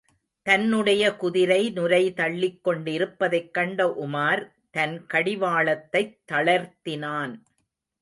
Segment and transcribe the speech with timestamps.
[0.43, 4.51] தன்னுடைய குதிரை நுரை தள்ளிக் கொண்டிருப்பதைக் கண்ட உமார்
[4.71, 7.39] தன் கடிவாளத்தைத் தளர்த்தினான்.